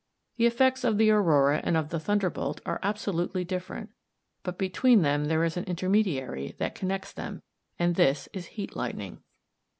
The 0.37 0.47
effects 0.47 0.83
of 0.83 0.97
the 0.97 1.11
aurora 1.11 1.61
and 1.63 1.77
of 1.77 1.89
the 1.89 1.99
thunderbolt 1.99 2.59
are 2.65 2.79
absolutely 2.81 3.43
different; 3.43 3.91
but 4.41 4.57
between 4.57 5.03
them 5.03 5.25
there 5.25 5.43
is 5.43 5.57
an 5.57 5.63
intermediary 5.65 6.55
that 6.57 6.73
connects 6.73 7.11
them, 7.13 7.43
and 7.77 7.93
this 7.93 8.27
is 8.33 8.47
heat 8.47 8.75
lightning. 8.75 9.19